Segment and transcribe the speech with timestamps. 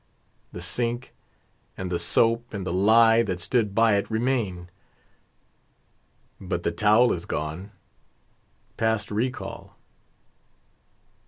[0.51, 1.13] The sink
[1.77, 4.71] and the soap and the lye that stood by it Remain;
[6.39, 7.71] but the towel is gone
[8.77, 9.77] past recall.